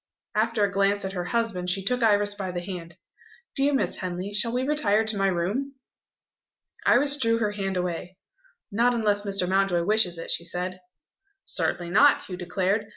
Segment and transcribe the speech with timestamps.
[0.33, 2.97] After a glance at her husband, she took Iris by the hand:
[3.55, 5.75] "Dear Miss Henley, shall we retire to my room?"
[6.87, 8.17] Iris drew her hand away.
[8.71, 9.47] "Not unless Mr.
[9.47, 10.79] Mountjoy wishes it," she said.
[11.45, 12.87] "Certainly not!" Hugh declared.